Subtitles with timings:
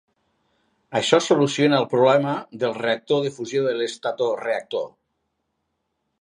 [0.99, 2.31] Això soluciona el problema
[2.63, 4.89] del reactor de fusió de l'estatoreactor.